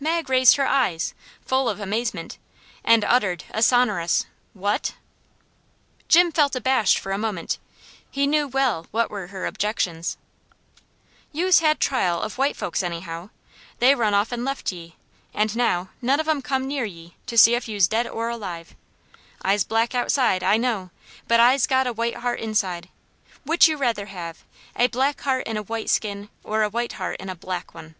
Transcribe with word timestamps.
Mag 0.00 0.28
raised 0.28 0.56
her 0.56 0.66
eyes, 0.66 1.14
full 1.46 1.68
of 1.68 1.78
amazement, 1.78 2.36
and 2.82 3.04
uttered 3.04 3.44
a 3.52 3.62
sonorous 3.62 4.26
"What?" 4.52 4.94
Jim 6.08 6.32
felt 6.32 6.56
abashed 6.56 6.98
for 6.98 7.12
a 7.12 7.16
moment. 7.16 7.60
He 8.10 8.26
knew 8.26 8.48
well 8.48 8.88
what 8.90 9.08
were 9.08 9.28
her 9.28 9.46
objections. 9.46 10.16
"You's 11.30 11.60
had 11.60 11.78
trial 11.78 12.20
of 12.22 12.38
white 12.38 12.56
folks 12.56 12.82
any 12.82 12.98
how. 12.98 13.30
They 13.78 13.94
run 13.94 14.14
off 14.14 14.32
and 14.32 14.44
left 14.44 14.72
ye, 14.72 14.96
and 15.32 15.54
now 15.54 15.90
none 16.02 16.18
of 16.18 16.26
'em 16.28 16.42
come 16.42 16.66
near 16.66 16.84
ye 16.84 17.14
to 17.26 17.38
see 17.38 17.54
if 17.54 17.68
you's 17.68 17.86
dead 17.86 18.08
or 18.08 18.28
alive. 18.28 18.74
I's 19.42 19.62
black 19.62 19.94
outside, 19.94 20.42
I 20.42 20.56
know, 20.56 20.90
but 21.28 21.38
I's 21.38 21.68
got 21.68 21.86
a 21.86 21.92
white 21.92 22.16
heart 22.16 22.40
inside. 22.40 22.88
Which 23.44 23.68
you 23.68 23.76
rather 23.76 24.06
have, 24.06 24.42
a 24.74 24.88
black 24.88 25.20
heart 25.20 25.46
in 25.46 25.56
a 25.56 25.62
white 25.62 25.88
skin, 25.88 26.30
or 26.42 26.64
a 26.64 26.68
white 26.68 26.94
heart 26.94 27.20
in 27.20 27.28
a 27.28 27.36
black 27.36 27.74
one?" 27.74 27.94